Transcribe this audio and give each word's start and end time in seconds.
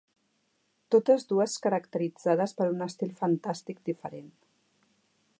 Totes 0.93 1.25
dues 1.31 1.57
caracteritzades 1.65 2.57
per 2.61 2.67
un 2.77 2.81
estil 2.85 3.13
fantàstic 3.19 3.83
diferent. 3.91 4.33